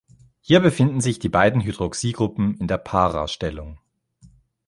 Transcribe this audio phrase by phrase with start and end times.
[0.39, 3.77] Hier befinden sich die beiden Hydroxygruppen in der "para"-Stellung.